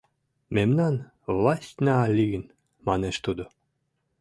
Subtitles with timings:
[0.55, 0.95] "Мемнан
[1.33, 2.45] властьна лийын!"-
[2.87, 3.43] манеш тудо.